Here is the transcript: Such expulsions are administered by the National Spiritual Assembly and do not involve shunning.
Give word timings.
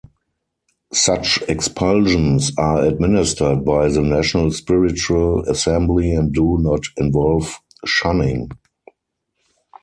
Such 0.93 1.43
expulsions 1.47 2.51
are 2.57 2.81
administered 2.85 3.63
by 3.63 3.87
the 3.89 4.01
National 4.01 4.49
Spiritual 4.49 5.41
Assembly 5.47 6.11
and 6.11 6.33
do 6.33 6.57
not 6.59 6.81
involve 6.97 7.59
shunning. 7.85 8.49